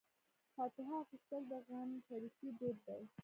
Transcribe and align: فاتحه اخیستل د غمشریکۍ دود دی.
فاتحه 0.55 0.95
اخیستل 1.03 1.41
د 1.51 1.53
غمشریکۍ 1.67 2.49
دود 2.59 2.77
دی. 2.87 3.01